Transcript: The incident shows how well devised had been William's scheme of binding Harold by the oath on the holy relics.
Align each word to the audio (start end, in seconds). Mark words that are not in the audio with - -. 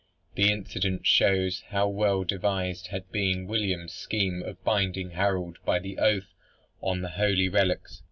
The 0.33 0.51
incident 0.51 1.05
shows 1.05 1.61
how 1.67 1.87
well 1.87 2.23
devised 2.23 2.87
had 2.87 3.11
been 3.11 3.45
William's 3.45 3.93
scheme 3.93 4.41
of 4.41 4.63
binding 4.63 5.11
Harold 5.11 5.59
by 5.63 5.77
the 5.77 5.99
oath 5.99 6.33
on 6.81 7.01
the 7.01 7.09
holy 7.09 7.49
relics. 7.49 7.99